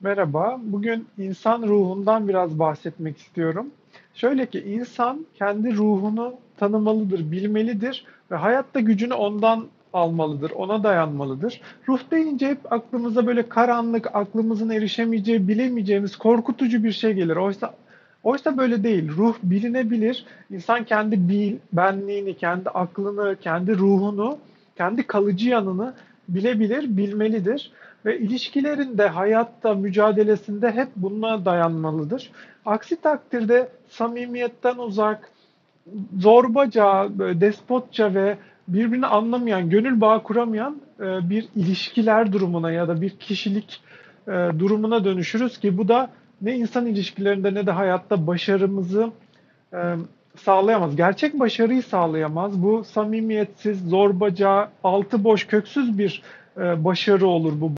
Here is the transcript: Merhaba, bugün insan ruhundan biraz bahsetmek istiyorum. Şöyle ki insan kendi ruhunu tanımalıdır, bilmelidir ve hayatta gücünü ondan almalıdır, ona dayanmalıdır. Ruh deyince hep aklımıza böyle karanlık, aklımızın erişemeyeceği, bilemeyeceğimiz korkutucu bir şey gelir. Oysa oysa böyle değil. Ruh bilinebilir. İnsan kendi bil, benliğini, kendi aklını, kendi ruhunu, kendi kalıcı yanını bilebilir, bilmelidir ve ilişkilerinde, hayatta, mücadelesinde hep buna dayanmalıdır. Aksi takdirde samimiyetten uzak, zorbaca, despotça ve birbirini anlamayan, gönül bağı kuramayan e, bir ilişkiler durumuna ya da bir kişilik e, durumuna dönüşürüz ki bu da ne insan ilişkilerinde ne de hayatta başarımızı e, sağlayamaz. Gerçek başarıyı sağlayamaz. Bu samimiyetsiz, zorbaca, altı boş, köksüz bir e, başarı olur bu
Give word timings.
Merhaba, 0.00 0.60
bugün 0.62 1.06
insan 1.18 1.62
ruhundan 1.62 2.28
biraz 2.28 2.58
bahsetmek 2.58 3.18
istiyorum. 3.18 3.66
Şöyle 4.14 4.46
ki 4.46 4.60
insan 4.60 5.26
kendi 5.34 5.76
ruhunu 5.76 6.34
tanımalıdır, 6.56 7.32
bilmelidir 7.32 8.04
ve 8.30 8.36
hayatta 8.36 8.80
gücünü 8.80 9.14
ondan 9.14 9.66
almalıdır, 9.92 10.50
ona 10.50 10.82
dayanmalıdır. 10.82 11.60
Ruh 11.88 12.00
deyince 12.10 12.48
hep 12.48 12.72
aklımıza 12.72 13.26
böyle 13.26 13.48
karanlık, 13.48 14.14
aklımızın 14.14 14.70
erişemeyeceği, 14.70 15.48
bilemeyeceğimiz 15.48 16.16
korkutucu 16.16 16.84
bir 16.84 16.92
şey 16.92 17.12
gelir. 17.12 17.36
Oysa 17.36 17.74
oysa 18.22 18.56
böyle 18.56 18.82
değil. 18.82 19.08
Ruh 19.16 19.34
bilinebilir. 19.42 20.24
İnsan 20.50 20.84
kendi 20.84 21.28
bil, 21.28 21.56
benliğini, 21.72 22.36
kendi 22.36 22.70
aklını, 22.70 23.36
kendi 23.40 23.78
ruhunu, 23.78 24.38
kendi 24.76 25.06
kalıcı 25.06 25.48
yanını 25.48 25.94
bilebilir, 26.28 26.96
bilmelidir 26.96 27.72
ve 28.04 28.18
ilişkilerinde, 28.18 29.08
hayatta, 29.08 29.74
mücadelesinde 29.74 30.70
hep 30.70 30.88
buna 30.96 31.44
dayanmalıdır. 31.44 32.30
Aksi 32.66 33.00
takdirde 33.00 33.68
samimiyetten 33.88 34.76
uzak, 34.76 35.30
zorbaca, 36.18 37.08
despotça 37.18 38.14
ve 38.14 38.36
birbirini 38.68 39.06
anlamayan, 39.06 39.70
gönül 39.70 40.00
bağı 40.00 40.22
kuramayan 40.22 40.76
e, 41.00 41.30
bir 41.30 41.48
ilişkiler 41.56 42.32
durumuna 42.32 42.70
ya 42.70 42.88
da 42.88 43.00
bir 43.00 43.10
kişilik 43.10 43.80
e, 44.28 44.32
durumuna 44.58 45.04
dönüşürüz 45.04 45.58
ki 45.58 45.78
bu 45.78 45.88
da 45.88 46.10
ne 46.42 46.56
insan 46.56 46.86
ilişkilerinde 46.86 47.54
ne 47.54 47.66
de 47.66 47.70
hayatta 47.70 48.26
başarımızı 48.26 49.10
e, 49.72 49.94
sağlayamaz. 50.40 50.96
Gerçek 50.96 51.38
başarıyı 51.38 51.82
sağlayamaz. 51.82 52.62
Bu 52.62 52.84
samimiyetsiz, 52.84 53.88
zorbaca, 53.88 54.68
altı 54.84 55.24
boş, 55.24 55.46
köksüz 55.46 55.98
bir 55.98 56.22
e, 56.56 56.84
başarı 56.84 57.26
olur 57.26 57.60
bu 57.60 57.74